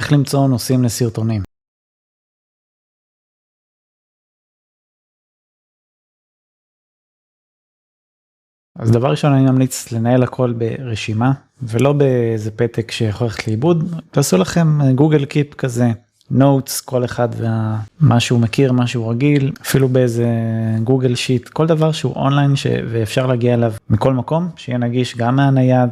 איך 0.00 0.12
למצוא 0.12 0.48
נושאים 0.48 0.84
לסרטונים. 0.84 1.42
אז 8.78 8.90
דבר 8.90 9.10
ראשון 9.10 9.32
אני 9.32 9.42
ממליץ 9.42 9.92
לנהל 9.92 10.22
הכל 10.22 10.52
ברשימה 10.52 11.32
ולא 11.62 11.92
באיזה 11.92 12.50
פתק 12.50 12.90
שיכול 12.90 13.26
ללכת 13.26 13.48
לאיבוד 13.48 14.00
תעשו 14.10 14.36
לכם 14.36 14.92
Google 14.94 15.24
Keep 15.24 15.54
כזה 15.54 15.86
notes 16.30 16.80
כל 16.80 17.04
אחד 17.04 17.28
ומה 17.36 18.20
שהוא 18.20 18.40
מכיר 18.40 18.72
מה 18.72 18.86
שהוא 18.86 19.10
רגיל 19.10 19.52
אפילו 19.62 19.88
באיזה 19.88 20.28
Google 20.84 21.14
Sheet 21.14 21.48
כל 21.48 21.66
דבר 21.66 21.92
שהוא 21.92 22.14
אונליין 22.16 22.54
ואפשר 22.90 23.26
להגיע 23.26 23.54
אליו 23.54 23.72
מכל 23.90 24.14
מקום 24.14 24.48
שיהיה 24.56 24.78
נגיש 24.78 25.16
גם 25.16 25.36
מהנייד 25.36 25.90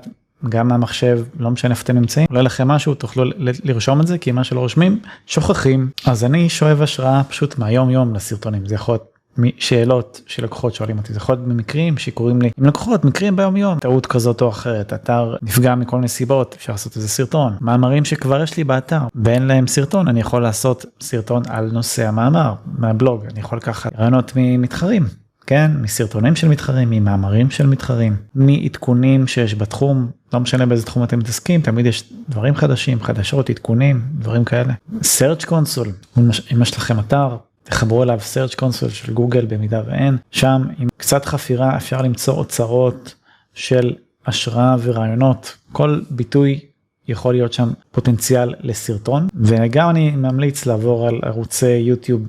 גם 0.49 0.69
מהמחשב 0.69 1.21
לא 1.39 1.51
משנה 1.51 1.71
איפה 1.71 1.83
אתם 1.83 1.97
נמצאים 1.97 2.27
עולה 2.31 2.43
לכם 2.43 2.69
משהו 2.69 2.95
תוכלו 2.95 3.25
לרשום 3.65 4.01
את 4.01 4.07
זה 4.07 4.19
כי 4.19 4.33
מה 4.33 4.45
שלא 4.45 4.61
רושמים 4.61 4.99
שוכחים. 5.27 5.91
אז 6.07 6.25
אני 6.25 6.49
שואב 6.49 6.83
השראה 6.83 7.25
פשוט 7.25 7.59
מהיום 7.59 7.91
יום 7.91 8.15
לסרטונים. 8.15 8.67
זה 8.67 8.75
יכול 8.75 8.93
להיות 8.93 9.19
שאלות 9.59 10.21
של 10.27 10.45
לקוחות 10.45 10.75
שואלים 10.75 10.99
אותי. 10.99 11.13
זה 11.13 11.17
יכול 11.17 11.35
להיות 11.35 11.49
במקרים 11.49 11.99
שקוראים 11.99 12.43
לי. 12.43 12.51
עם 12.59 12.65
לקוחות 12.65 13.05
מקרים 13.05 13.37
ביום 13.37 13.57
יום 13.57 13.79
טעות 13.79 14.07
כזאת 14.07 14.43
או 14.43 14.49
אחרת. 14.49 14.93
אתר 14.93 15.37
נפגע 15.43 15.75
מכל 15.75 15.97
מיני 15.97 16.09
סיבות. 16.09 16.55
אפשר 16.59 16.73
לעשות 16.73 16.97
איזה 16.97 17.09
סרטון. 17.09 17.57
מאמרים 17.61 18.05
שכבר 18.05 18.43
יש 18.43 18.57
לי 18.57 18.65
באתר. 18.65 19.01
ואין 19.25 19.47
להם 19.47 19.67
סרטון 19.67 20.09
אני 20.09 20.21
יכול 20.21 20.43
לעשות 20.43 20.85
סרטון 21.01 21.43
על 21.49 21.71
נושא 21.73 22.09
המאמר 22.09 22.55
מהבלוג. 22.79 23.25
אני 23.33 23.41
יכול 23.41 23.59
לקחת 23.59 23.97
רעיונות 23.97 24.33
ממתחרים 24.37 25.07
כן 25.49 25.71
מסרטונים 25.81 26.37
של 26.37 26.49
מתחרים 26.49 26.91
ממאמרים 26.91 27.51
של 27.51 27.67
מתחרים 27.67 28.17
מעדכונים 28.35 29.27
שיש 29.27 29.55
בתחום 29.55 30.11
לא 30.33 30.41
משנה 30.41 30.67
באיזה 30.67 30.87
תחום 30.87 31.05
אתם 31.05 31.19
מתעסקים 31.19 31.61
תמיד 31.61 31.87
יש 31.87 32.13
דברים 32.29 32.55
חדשים 32.55 33.01
חדשות 33.01 33.51
עדכונים 33.51 34.03
דברים 34.19 34.45
כאלה. 34.45 34.73
Search 34.91 35.47
console 35.47 36.19
אם 36.53 36.63
יש 36.63 36.77
לכם 36.77 37.01
אתר 37.01 37.37
תחברו 37.65 38.03
אליו 38.03 38.21
search 38.35 38.55
console 38.55 38.91
של 38.91 39.13
גוגל 39.13 39.47
במידה 39.47 39.83
ואין. 39.87 40.17
שם 40.31 40.63
עם 40.79 40.89
קצת 40.97 41.25
חפירה 41.25 41.77
אפשר 41.77 42.03
למצוא 42.03 42.35
אוצרות 42.35 43.15
של 43.55 43.95
השראה 44.27 44.77
ורעיונות. 44.83 45.57
כל 45.73 46.01
ביטוי 46.11 46.61
יכול 47.09 47.35
להיות 47.35 47.53
שם 47.53 47.69
פוטנציאל 47.91 48.55
לסרטון. 48.61 49.29
וגם 49.35 49.91
אני 49.91 50.11
ממליץ 50.11 50.67
לעבור 50.67 51.09
על 51.09 51.21
ערוצי 51.23 51.71
יוטיוב 51.77 52.23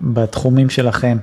בתחומים 0.00 0.70
שלכם 0.70 1.18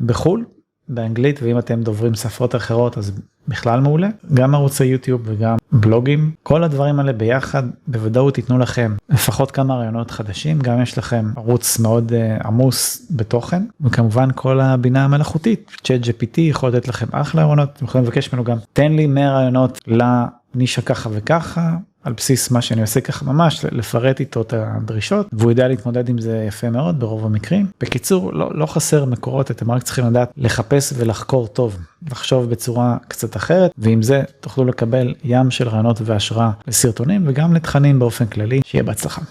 בחו"ל 0.00 0.44
באנגלית 0.88 1.40
ואם 1.42 1.58
אתם 1.58 1.82
דוברים 1.82 2.14
שפות 2.14 2.54
אחרות 2.54 2.98
אז 2.98 3.12
בכלל 3.48 3.80
מעולה. 3.80 4.08
גם 4.34 4.54
ערוצי 4.54 4.84
יוטיוב 4.84 5.22
וגם 5.24 5.56
בלוגים. 5.72 6.30
כל 6.42 6.64
הדברים 6.64 6.98
האלה 6.98 7.12
ביחד 7.12 7.62
בוודאות 7.86 8.38
ייתנו 8.38 8.58
לכם 8.58 8.96
לפחות 9.08 9.50
כמה 9.50 9.74
רעיונות 9.74 10.10
חדשים. 10.10 10.58
גם 10.58 10.82
יש 10.82 10.98
לכם 10.98 11.30
ערוץ 11.36 11.78
מאוד 11.78 12.12
uh, 12.12 12.46
עמוס 12.46 13.06
בתוכן. 13.10 13.62
וכמובן 13.80 14.28
כל 14.34 14.60
הבינה 14.60 15.04
המלאכותית 15.04 15.70
צ'אט 15.84 16.00
gpt 16.00 16.40
יכול 16.40 16.68
לתת 16.68 16.88
לכם 16.88 17.06
אחלה 17.12 17.42
רעיונות. 17.44 17.68
אתם 17.76 17.84
יכולים 17.84 18.06
לבקש 18.06 18.32
ממנו 18.32 18.44
גם 18.44 18.56
תן 18.72 18.92
לי 18.92 19.06
100 19.06 19.32
רעיונות 19.32 19.80
לנישה 19.86 20.82
ככה 20.82 21.10
וככה 21.12 21.76
על 22.04 22.12
בסיס 22.12 22.50
מה 22.50 22.62
שאני 22.62 22.80
עושה 22.80 23.00
ככה 23.00 23.24
ממש 23.24 23.64
לפרט 23.72 24.20
איתו 24.20 24.42
את 24.42 24.52
הדרישות 24.52 25.26
והוא 25.32 25.50
יודע 25.50 25.68
להתמודד 25.68 26.08
עם 26.08 26.18
זה 26.18 26.44
יפה 26.48 26.70
מאוד 26.70 27.00
ברוב 27.00 27.26
המקרים. 27.26 27.66
בקיצור 27.80 28.32
לא, 28.32 28.50
לא 28.54 28.66
חסר 28.66 29.04
מקורות 29.04 29.50
אתם 29.50 29.70
רק 29.70 29.82
צריכים 29.82 30.06
לדעת 30.06 30.32
לחפש 30.36 30.92
ולחקור 30.96 31.46
טוב 31.46 31.78
לחשוב 32.10 32.50
בצורה 32.50 32.96
קצת 33.08 33.36
אחרת 33.36 33.70
ועם 33.78 34.02
זה 34.02 34.22
תוכלו 34.40 34.64
לקבל 34.64 35.14
ים 35.24 35.50
של 35.50 35.68
רעיונות 35.68 36.00
והשראה 36.04 36.50
לסרטונים 36.66 37.24
וגם 37.26 37.54
לתכנים 37.54 37.98
באופן 37.98 38.26
כללי 38.26 38.60
שיהיה 38.64 38.82
בהצלחה. 38.82 39.22